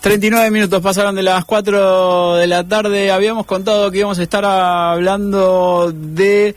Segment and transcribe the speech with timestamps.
[0.00, 3.10] 39 minutos pasaron de las 4 de la tarde.
[3.10, 6.54] Habíamos contado que íbamos a estar hablando de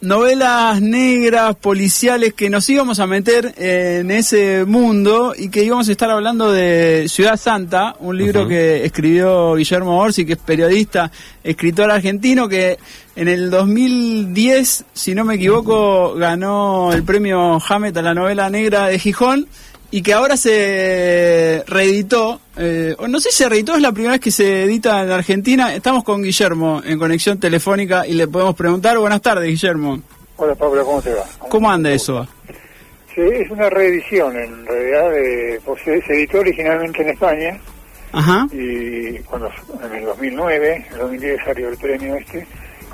[0.00, 5.92] novelas negras, policiales, que nos íbamos a meter en ese mundo y que íbamos a
[5.92, 11.12] estar hablando de Ciudad Santa, un libro que escribió Guillermo Orsi, que es periodista,
[11.44, 12.78] escritor argentino, que
[13.16, 18.86] en el 2010, si no me equivoco, ganó el premio Hammett a la novela negra
[18.86, 19.46] de Gijón
[19.94, 24.22] y que ahora se reeditó, eh, no sé si se reeditó, es la primera vez
[24.22, 25.74] que se edita en Argentina.
[25.74, 28.96] Estamos con Guillermo en conexión telefónica y le podemos preguntar.
[28.98, 30.00] Buenas tardes, Guillermo.
[30.36, 31.24] Hola, Pablo, ¿cómo te va?
[31.38, 32.26] ¿Cómo, anda eso?
[33.14, 37.60] Sí, es una reedición, en realidad, de, pues, se editó originalmente en España.
[38.12, 38.48] Ajá.
[38.50, 39.50] Y cuando
[39.84, 42.46] en el 2009, en el 2010 salió el premio este,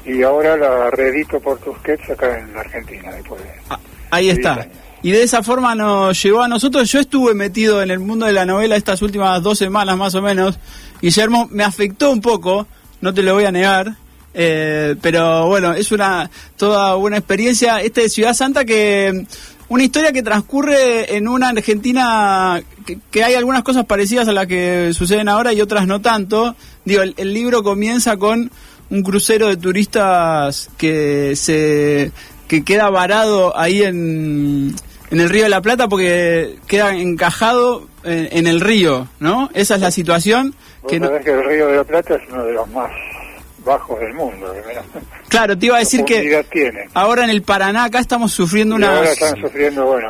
[0.04, 3.40] y ahora la reedito por Tusquets acá en Argentina, después
[3.70, 3.78] ah,
[4.10, 4.66] Ahí está
[5.02, 6.90] y de esa forma nos llevó a nosotros.
[6.90, 10.22] Yo estuve metido en el mundo de la novela estas últimas dos semanas más o
[10.22, 10.58] menos.
[11.00, 12.66] Guillermo me afectó un poco,
[13.00, 13.94] no te lo voy a negar.
[14.34, 17.80] Eh, pero bueno, es una toda una experiencia.
[17.80, 19.26] Este de Ciudad Santa que
[19.68, 22.60] una historia que transcurre en una Argentina
[23.10, 26.56] que, hay algunas cosas parecidas a las que suceden ahora y otras no tanto.
[26.84, 28.50] Digo, el libro comienza con
[28.90, 32.12] un crucero de turistas que se
[32.48, 34.74] que queda varado ahí en,
[35.10, 39.50] en el Río de la Plata porque queda encajado en, el río, ¿no?
[39.54, 40.54] Esa es la situación.
[40.88, 41.10] que, no...
[41.20, 42.90] que el Río de la Plata es uno de los más
[43.64, 44.54] bajos del mundo.
[45.28, 46.44] Claro, te iba a decir que
[46.94, 49.02] ahora en el Paraná acá estamos sufriendo una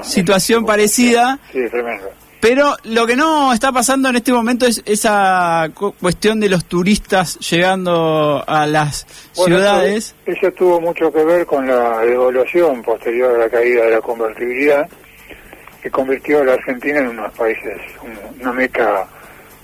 [0.02, 1.38] situación parecida.
[1.52, 2.08] Sí, tremendo.
[2.40, 7.38] Pero lo que no está pasando en este momento es esa cuestión de los turistas
[7.38, 10.14] llegando a las ciudades.
[10.24, 14.88] Eso, tuvo mucho que ver con la devaluación posterior a la caída de la convertibilidad,
[15.82, 17.76] que convirtió a la Argentina en unos países,
[18.40, 19.06] una meca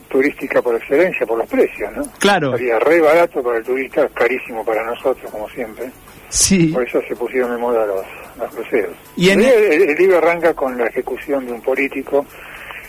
[0.08, 2.04] turística por excelencia, por los precios, ¿no?
[2.18, 2.56] Claro.
[2.56, 5.90] Sería re barato para el turista, carísimo para nosotros, como siempre.
[6.28, 6.68] Sí.
[6.68, 8.04] Por eso se pusieron de moda los,
[8.38, 8.96] los cruceros.
[9.16, 12.26] Y el, el libro arranca con la ejecución de un político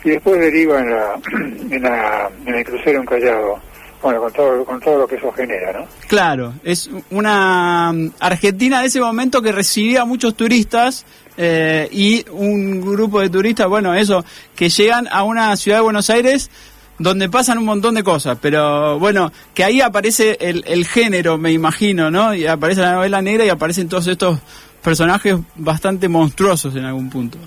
[0.06, 3.58] y después deriva en, la, en, la, en el crucero encallado.
[4.00, 5.86] Bueno, con todo, con todo lo que eso genera, ¿no?
[6.06, 11.04] Claro, es una mm, Argentina de ese momento que recibía muchos turistas
[11.36, 14.24] eh, y un grupo de turistas, bueno, eso,
[14.54, 16.50] que llegan a una ciudad de Buenos Aires
[16.98, 21.50] donde pasan un montón de cosas, pero bueno, que ahí aparece el, el género, me
[21.50, 22.32] imagino, ¿no?
[22.32, 24.38] Y aparece la novela negra y aparecen todos estos
[24.82, 27.38] personajes bastante monstruosos en algún punto.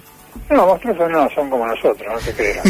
[0.50, 2.64] No, monstruosos no, son como nosotros, no se crean.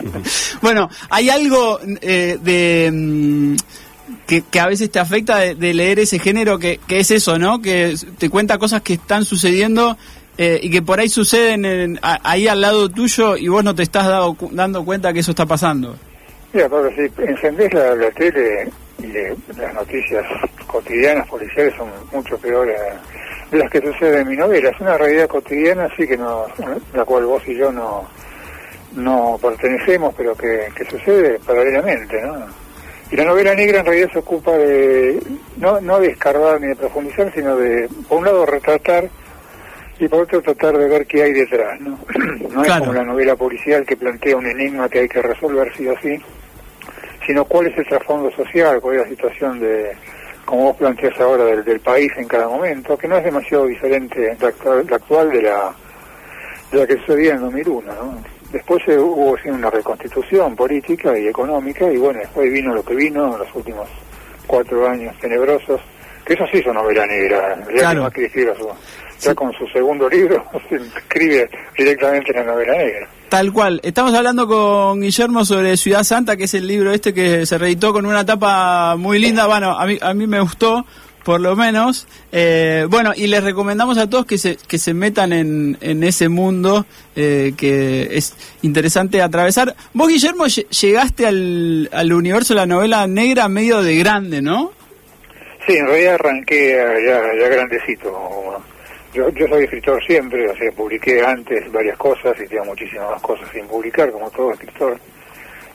[0.62, 2.90] bueno, hay algo eh, de...
[2.92, 3.56] Mm,
[4.26, 7.60] que, a veces te afecta de, leer ese género que, que, es eso, ¿no?
[7.60, 9.96] Que te cuenta cosas que están sucediendo
[10.38, 14.06] eh, y que por ahí suceden ahí al lado tuyo y vos no te estás
[14.50, 15.96] dando cuenta que eso está pasando.
[16.52, 18.68] Mira, porque si encendés la, tele
[19.02, 19.06] y
[19.58, 20.24] las noticias
[20.66, 22.78] cotidianas policiales son mucho peores
[23.52, 24.70] las que sucede en mi novela.
[24.70, 26.46] Es una realidad cotidiana, sí, que no,
[26.92, 28.08] la cual vos y yo no,
[28.94, 32.46] no pertenecemos, pero que, sucede paralelamente, ¿no?
[33.10, 35.20] Y la novela negra en realidad se ocupa de,
[35.58, 39.08] no, no de escarbar ni de profundizar, sino de, por un lado, retratar
[39.98, 41.98] y por otro tratar de ver qué hay detrás, ¿no?
[42.50, 45.86] No es como la novela policial que plantea un enigma que hay que resolver sí
[45.86, 46.20] o sí,
[47.26, 49.92] sino cuál es el trasfondo social, cuál es la situación de,
[50.46, 54.48] como vos planteas ahora, del, país en cada momento, que no es demasiado diferente la
[54.48, 55.74] actual, de la
[56.70, 57.92] de la que sucedía en 2001.
[57.92, 58.18] ¿no?
[58.50, 63.34] Después hubo sí, una reconstitución política y económica, y bueno, después vino lo que vino
[63.34, 63.88] en los últimos
[64.46, 65.80] cuatro años tenebrosos,
[66.26, 68.10] que es una novela negra, claro.
[68.10, 68.68] que su,
[69.20, 71.48] ya con su segundo libro se escribe
[71.78, 73.08] directamente en la novela negra.
[73.28, 73.80] Tal cual.
[73.82, 77.92] Estamos hablando con Guillermo sobre Ciudad Santa, que es el libro este que se reeditó
[77.92, 79.46] con una tapa muy linda.
[79.46, 80.84] Bueno, a mí, a mí me gustó,
[81.24, 82.06] por lo menos.
[82.32, 86.28] Eh, bueno, y les recomendamos a todos que se, que se metan en, en ese
[86.28, 89.74] mundo eh, que es interesante atravesar.
[89.92, 94.72] Vos, Guillermo, llegaste al, al universo de la novela negra medio de grande, ¿no?
[95.66, 98.62] Sí, en realidad arranqué ya, ya grandecito
[99.16, 103.48] yo, yo soy escritor siempre, o sea, publiqué antes varias cosas y tengo muchísimas cosas
[103.50, 104.98] sin publicar, como todo escritor.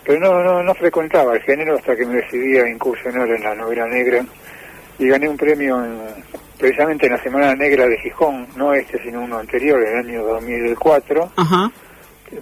[0.03, 3.55] Pero no, no, no frecuentaba el género hasta que me decidí a incursionar en la
[3.55, 4.23] novela negra
[4.99, 5.83] y gané un premio
[6.59, 10.23] precisamente en la Semana Negra de Gijón, no este, sino uno anterior, en el año
[10.23, 11.31] 2004.
[11.35, 11.71] Ajá.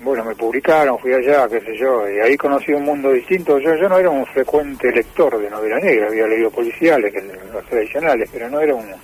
[0.01, 3.57] Bueno, me publicaron, fui allá, qué sé yo, y ahí conocí un mundo distinto.
[3.59, 7.13] Yo, yo no era un frecuente lector de novela negra, había leído policiales,
[7.51, 8.95] los tradicionales, pero no era uno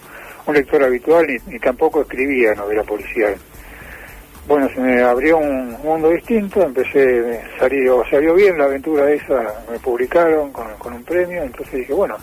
[0.45, 3.35] un lector habitual ni, tampoco escribía novela policial.
[4.47, 9.79] bueno, se me abrió un mundo distinto, empecé, salió, salió bien la aventura esa, me
[9.79, 12.15] publicaron con, con un premio, entonces dije, bueno,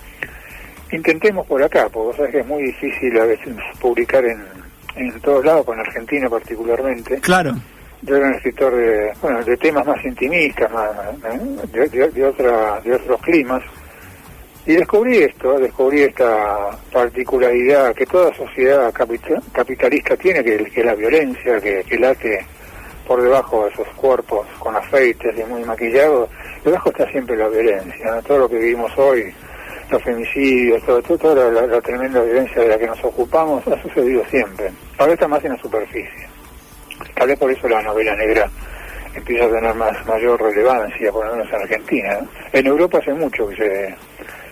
[0.92, 4.40] intentemos por acá, porque vos sabés que es muy difícil a veces publicar en,
[4.96, 7.18] en todos lados, con Argentina particularmente.
[7.20, 7.54] Claro.
[8.02, 10.90] Yo era un escritor de, bueno, de temas más intimistas, más,
[11.72, 13.62] de, de, de, otra, de otros climas.
[14.66, 21.60] Y descubrí esto, descubrí esta particularidad que toda sociedad capitalista tiene, que, que la violencia,
[21.60, 22.44] que, late
[23.06, 26.30] por debajo de esos cuerpos con afeites y muy maquillados,
[26.64, 29.34] debajo está siempre la violencia, todo lo que vivimos hoy,
[29.90, 33.82] los femicidios, todo, todo, toda la, la, tremenda violencia de la que nos ocupamos ha
[33.82, 34.70] sucedido siempre.
[34.98, 36.31] Ahora está más en la superficie.
[37.14, 38.48] Tal vez por eso la novela negra
[39.14, 42.18] empieza a tener más mayor relevancia, por lo menos en Argentina.
[42.20, 42.28] ¿no?
[42.52, 43.94] En Europa hace mucho que se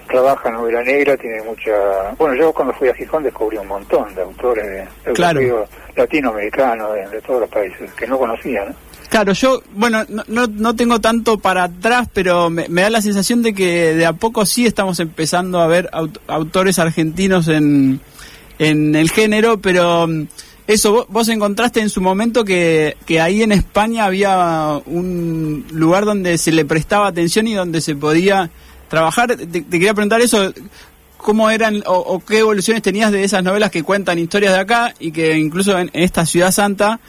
[0.09, 1.71] trabaja novela negra, tiene mucha...
[2.19, 5.67] Bueno, yo cuando fui a Gijón descubrí un montón de autores de, claro.
[5.95, 8.75] latinoamericanos, de, de, todos los países, que no conocía, ¿no?
[9.09, 13.03] Claro, yo, bueno, no, no, no tengo tanto para atrás, pero me, me, da la
[13.03, 18.01] sensación de que de a poco sí estamos empezando a ver aut autores argentinos en,
[18.61, 20.27] en el género, pero mm,
[20.67, 26.39] eso, vos, encontraste en su momento que, que ahí en España había un lugar donde
[26.39, 28.51] se le prestaba atención y donde se podía
[28.89, 29.37] trabajar.
[29.37, 30.53] Te, quería preguntar eso,
[31.17, 35.13] ¿cómo eran o, qué evoluciones tenías de esas novelas que cuentan historias de acá y
[35.13, 37.01] que incluso en, en esta ciudad santa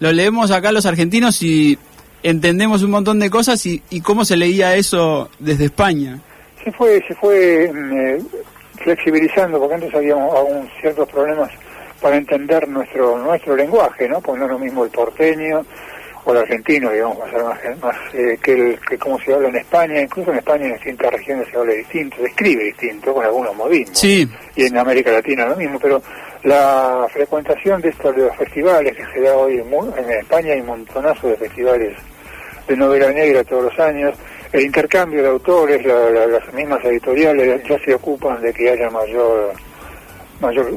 [0.00, 1.78] lo leemos acá los argentinos y
[2.22, 6.20] entendemos un montón de cosas y, y cómo se leía eso desde España?
[6.64, 8.22] Se fue, se fue eh,
[8.76, 11.50] flexibilizando porque antes había aún ciertos problemas
[12.00, 14.20] para entender nuestro nuestro lenguaje, ¿no?
[14.20, 15.64] Porque no es lo mismo el porteño
[16.24, 17.18] o el argentino, digamos,
[17.80, 21.12] más, eh, que, el, que como se habla en España, incluso en España en distintas
[21.12, 23.98] regiones se habla distinto, se escribe distinto, con algunos modismos.
[23.98, 24.28] Sí.
[24.54, 26.02] Y en América Latina lo mismo, pero
[26.42, 30.60] la frecuentación de estos de los festivales que se da hoy en, en España hay
[30.60, 31.96] un montonazo de festivales
[32.66, 34.14] de novela negra todos los años,
[34.52, 38.90] el intercambio de autores, la, la, las mismas editoriales ya se ocupan de que haya
[38.90, 39.52] mayor
[40.40, 40.70] mayor,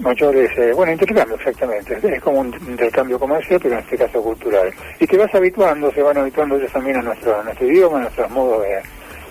[0.00, 4.72] mayores, eh, bueno, intercambio exactamente, es como un intercambio comercial, pero en este caso cultural.
[5.00, 8.00] Y te vas habituando, se van habituando ellos también a nuestro, a nuestro idioma, a
[8.02, 8.82] nuestros modos de...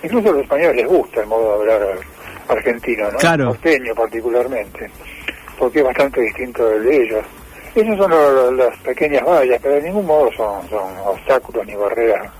[0.02, 1.98] Incluso a los españoles les gusta el modo de hablar
[2.48, 3.18] argentino, ¿no?
[3.18, 3.48] Claro.
[3.48, 4.90] Porteño particularmente,
[5.58, 7.24] porque es bastante distinto del de ellos.
[7.74, 11.74] Esas son lo, lo, las pequeñas vallas, pero de ningún modo son, son obstáculos ni
[11.74, 12.30] barreras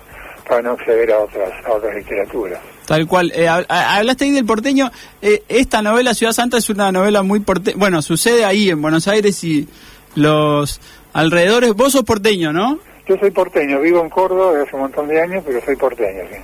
[0.47, 2.61] para no acceder a otras, a otras literaturas.
[2.87, 3.33] Tal cual.
[3.35, 4.91] Eh, hablaste ahí del porteño.
[5.21, 7.77] Eh, esta novela, Ciudad Santa, es una novela muy porteña.
[7.77, 9.69] Bueno, sucede ahí en Buenos Aires y
[10.15, 10.81] los
[11.13, 11.75] alrededores.
[11.75, 12.79] Vos sos porteño, ¿no?
[13.09, 13.81] Yo soy porteño.
[13.81, 16.39] Vivo en Córdoba desde hace un montón de años, pero soy porteño, sí.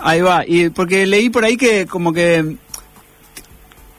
[0.00, 0.44] Ahí va.
[0.46, 2.56] Y porque leí por ahí que como que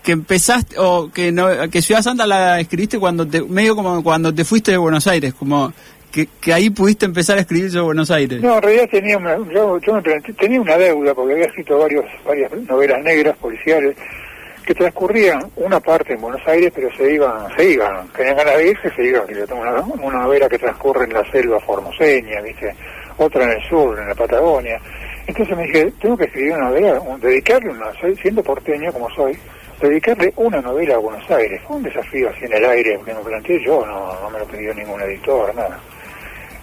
[0.03, 4.33] que empezaste o que no, que Ciudad Santa la escribiste cuando te medio como cuando
[4.33, 5.73] te fuiste de Buenos Aires, como
[6.11, 8.41] que, ahí pudiste empezar a escribir sobre Buenos Aires.
[8.41, 10.01] No, en realidad tenía una, yo, yo
[10.37, 13.95] tenía una deuda porque había escrito varios, varias novelas negras policiales
[14.65, 18.69] que transcurrían una parte en Buenos Aires, pero se iban, se iban, tenían ganas de
[18.69, 19.23] irse, se iban.
[19.51, 22.75] Una, una novela que transcurre en la selva formoseña, ¿viste?
[23.19, 24.79] otra en el sur, en la Patagonia.
[25.27, 27.91] Entonces me dije, tengo que escribir una novela, dedicarle una,
[28.21, 29.37] siendo porteño como soy,
[29.79, 31.61] dedicarle una novela a Buenos Aires.
[31.67, 34.45] Fue un desafío así en el aire que me planteé yo, no, no me lo
[34.45, 35.79] pidió ningún editor, nada.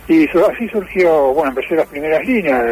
[0.09, 2.65] Y así surgió, bueno, empecé las primeras líneas,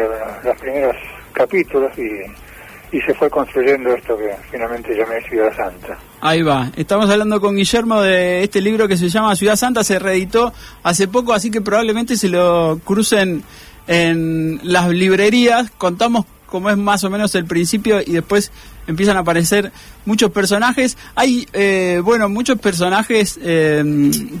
[0.43, 0.95] los primeros
[1.33, 5.97] capítulos y, y se fue construyendo esto que finalmente llamé Ciudad Santa.
[6.21, 9.99] Ahí va, estamos hablando con Guillermo de este libro que se llama Ciudad Santa, se
[9.99, 13.43] reeditó hace poco, así que probablemente se lo crucen
[13.87, 18.51] en las librerías, contamos cómo es más o menos el principio y después
[18.87, 19.71] empiezan a aparecer
[20.05, 20.97] muchos personajes.
[21.15, 23.83] Hay, eh, bueno, muchos personajes, eh,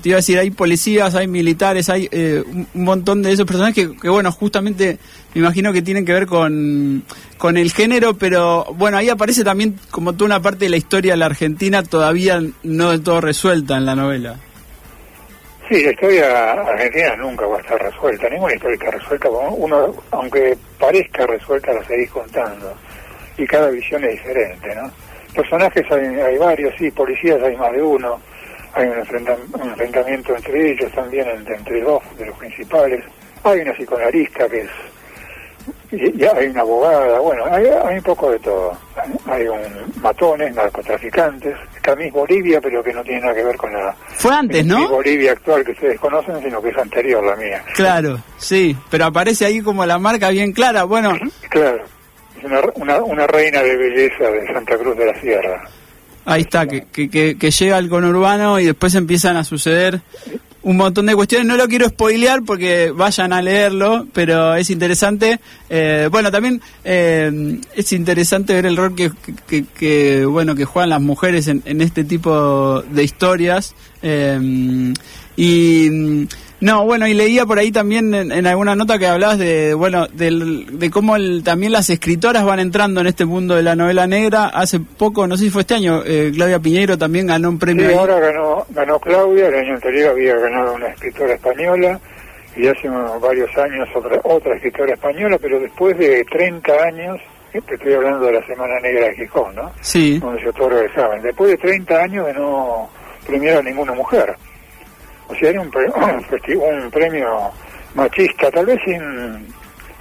[0.01, 2.43] te iba a decir, hay policías, hay militares, hay eh,
[2.73, 4.99] un, montón de esos personajes que, que, bueno, justamente
[5.33, 7.03] me imagino que tienen que ver con,
[7.37, 11.13] con el género, pero bueno, ahí aparece también como toda una parte de la historia
[11.13, 14.39] de la Argentina todavía no del todo resuelta en la novela.
[15.67, 20.55] Sí, la historia argentina nunca va a estar resuelta, ninguna historia está resuelta, uno, aunque
[20.79, 22.71] parezca resuelta, la seguís contando,
[23.35, 24.91] y cada visión es diferente, ¿no?
[25.33, 28.21] Personajes hay, hay varios, sí, policías hay más de uno,
[28.73, 33.03] hay un, enfrenta, un enfrentamiento entre ellos también, entre, entre, dos de los principales,
[33.43, 34.69] hay una psicoanalista que es,
[35.91, 38.77] y, y hay una abogada, bueno, hay, hay un poco de todo,
[39.25, 39.63] hay un
[39.99, 44.65] matones, narcotraficantes, Camis Bolivia, pero que no tiene nada que ver con la fue antes,
[44.65, 44.89] ¿no?
[44.89, 47.63] Bolivia actual que ustedes conocen, sino que es anterior la mía.
[47.75, 50.83] Claro, sí, pero aparece ahí como la marca bien clara.
[50.85, 51.15] Bueno,
[51.49, 51.83] claro,
[52.37, 55.69] es una, una, una reina de belleza de Santa Cruz de la Sierra.
[56.25, 60.01] Ahí está, que, que, que, que llega al conurbano y después empiezan a suceder
[60.65, 61.47] un montón de cuestiones.
[61.47, 65.39] No lo quiero spoilear porque vayan a leerlo, pero es interesante.
[65.69, 71.47] Eh, bueno, también eh, es interesante ver el rol que, bueno que juegan las mujeres
[71.47, 73.75] en, en este tipo de historias.
[74.01, 74.93] Eh,
[75.35, 76.27] y
[76.61, 80.89] no, bueno, y leía por ahí también en, alguna nota que hablabas de, bueno, de
[80.89, 84.45] cómo también las escritoras van entrando en este mundo de la novela negra.
[84.45, 87.89] Hace poco, no sé si fue este año, eh, Claudia Piñeiro también ganó un premio.
[87.89, 91.99] Sí, ahora ganó, ganó Claudia, el año anterior había ganado una escritora española
[92.55, 92.87] y hace
[93.21, 97.19] varios años otra, otra escritora española, pero después de 30 años,
[97.51, 99.71] te estoy hablando de la Semana Negra de Gijón, ¿no?
[99.81, 100.19] Sí.
[100.19, 101.21] Donde se otorga el examen.
[101.21, 102.89] Después de 30 años de no
[103.27, 104.35] premiar a ninguna mujer.
[105.27, 107.51] O sea, era un, un, premio
[107.93, 109.47] machista, tal vez sin,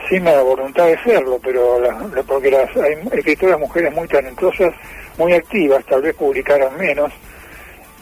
[0.08, 1.78] sin la voluntad de serlo, pero
[2.26, 4.74] porque las hay escritoras mujeres muy talentosas,
[5.16, 7.12] muy activas, tal vez publicaron menos,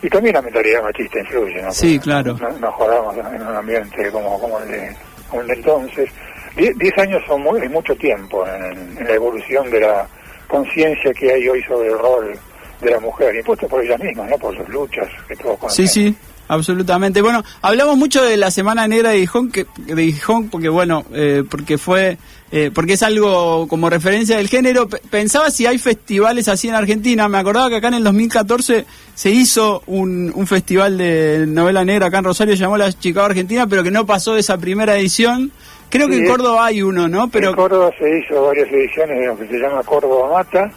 [0.02, 1.73] y también la mentalidad machista influye, ¿no?
[1.73, 2.37] Sí, claro.
[2.61, 4.97] No, jugamos en un ambiente como, como, el, de,
[5.29, 6.11] como el de entonces.
[6.57, 10.09] diez años son muy, mucho tiempo en, la evolución de la
[10.49, 12.37] conciencia que hay hoy sobre el rol
[12.81, 14.37] de la mujer, impuesto por ella misma, ¿no?
[14.37, 16.17] Por sus luchas que todos Sí, sí
[16.49, 17.23] absolutamente.
[17.23, 21.45] Bueno, hablamos mucho de la Semana Negra de Gijón, que, de Gijón porque bueno, eh,
[21.49, 22.19] porque fue,
[22.51, 24.89] eh, porque es algo como referencia del género.
[24.89, 27.29] pensaba si hay festivales así en Argentina.
[27.29, 28.85] Me acordaba que acá en el 2014
[29.15, 33.67] se hizo un, un festival de novela negra acá en Rosario, llamó la Chicago Argentina,
[33.67, 35.53] pero que no pasó de esa primera edición.
[35.93, 37.29] Creo que en Córdoba hay uno, ¿no?
[37.29, 40.71] Pero en Córdoba se hizo varias ediciones de lo que se llama Córdoba Mata,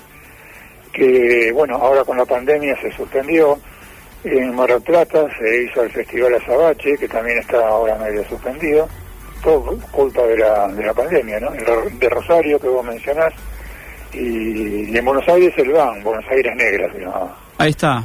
[0.91, 3.57] que bueno, ahora con la pandemia se suspendió
[4.25, 8.87] en Mar del Plata se hizo el Festival Azabache, que también está ahora medio suspendido,
[9.43, 11.51] todo culpa de la, de la pandemia, ¿no?
[11.51, 13.33] de Rosario, que vos mencionás,
[14.13, 16.91] y, en Buenos Aires el VAN, Buenos Aires Negras
[17.57, 18.03] Ahí está.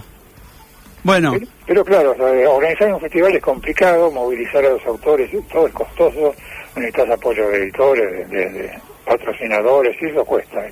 [1.02, 1.34] Bueno.
[1.66, 2.14] Pero, claro,
[2.54, 6.34] organizar un festival es complicado, movilizar a los autores, todo es costoso,
[6.76, 8.70] necesitas apoyo de editores, de,
[9.06, 10.62] patrocinadores, y eso cuesta.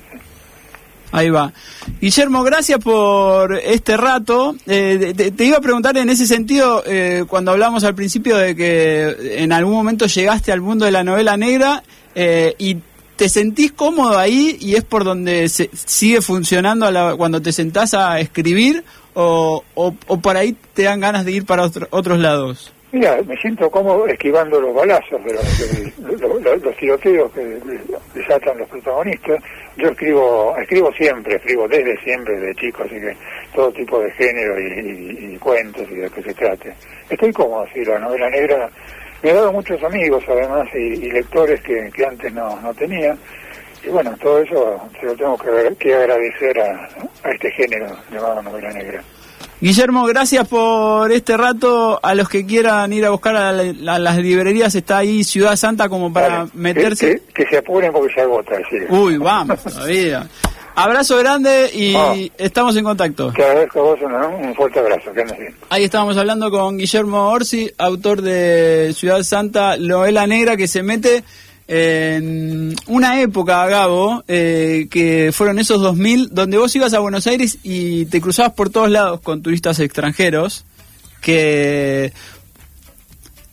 [1.11, 1.51] Ahí va.
[1.99, 4.55] Guillermo, gracias por este rato.
[4.67, 9.41] Eh, te, iba a preguntar en ese sentido, eh, cuando hablamos al principio de que
[9.43, 12.77] en algún momento llegaste al mundo de la novela negra eh, y
[13.15, 16.87] te sentís cómodo ahí y es por donde se, sigue funcionando
[17.17, 21.69] cuando te sentás a escribir o, o, por ahí te dan ganas de ir para
[21.89, 22.71] otros lados.
[22.91, 27.59] Mira, me siento cómodo esquivando los balazos, de los, tiroteos que
[28.15, 29.43] desatan los protagonistas.
[29.77, 33.15] Yo escribo, escribo siempre, escribo desde siempre, de chico, así que
[33.53, 36.73] todo tipo de género y, cuentos y de que se trate.
[37.07, 38.67] Estoy cómodo, sí, la novela negra
[39.21, 43.15] me ha dado muchos amigos además y, lectores que, antes no, no tenía.
[43.83, 45.37] Y bueno, todo eso se lo tengo
[45.77, 46.89] que, agradecer a
[47.31, 49.03] este género llamado novela negra.
[49.61, 51.99] Guillermo, gracias por este rato.
[52.01, 56.13] A los que quieran ir a buscar a, las librerías, está ahí Ciudad Santa como
[56.13, 57.21] para meterse.
[57.33, 58.55] Que, se apuren porque se agota.
[58.69, 58.77] Sí.
[58.89, 60.27] Uy, vamos, todavía.
[60.75, 62.13] Abrazo grande y ah.
[62.37, 63.33] estamos en contacto.
[63.33, 65.11] Te agradezco a vos un, fuerte abrazo.
[65.11, 65.53] Que bien.
[65.69, 71.25] Ahí estábamos hablando con Guillermo Orsi, autor de Ciudad Santa, Loela Negra, que se mete
[71.71, 77.59] en una época, Gabo, eh, que fueron esos 2000, donde vos ibas a Buenos Aires
[77.61, 80.65] y te cruzabas por todos lados con turistas extranjeros,
[81.21, 82.11] que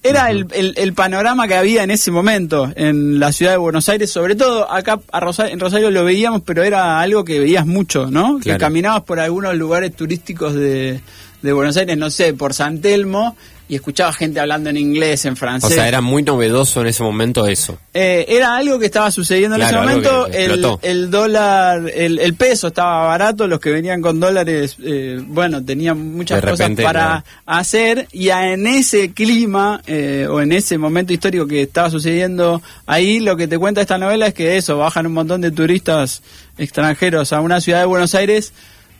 [0.02, 4.10] era el, el, panorama que había en ese momento en la ciudad de Buenos Aires,
[4.10, 8.40] sobre todo acá a en Rosario lo veíamos, pero era algo que veías mucho, ¿no?
[8.40, 11.02] Que caminabas por algunos lugares turísticos de,
[11.42, 13.36] de Buenos Aires, no sé, por San Telmo,
[13.68, 15.70] y escuchaba gente hablando en inglés, en francés.
[15.70, 17.78] O sea, era muy novedoso en ese momento eso.
[17.92, 20.28] Eh, era algo que estaba sucediendo en ese momento.
[20.28, 26.40] El, dólar, el, peso estaba barato, los que venían con dólares, eh, bueno, tenían muchas
[26.44, 28.06] cosas para hacer.
[28.12, 33.36] Y en ese clima, eh, o en ese momento histórico que estaba sucediendo ahí, lo
[33.36, 36.22] que te cuenta esta novela es que eso, bajan un montón de turistas
[36.56, 38.52] extranjeros a una ciudad de Buenos Aires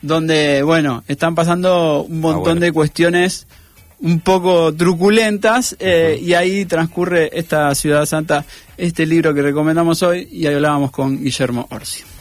[0.02, 3.46] donde, bueno, están pasando un montón ah, de cuestiones
[4.00, 8.44] un poco truculentas eh, y ahí transcurre esta Ciudad Santa,
[8.76, 12.15] este libro que recomendamos hoy y ahí hablábamos con Guillermo Orsi.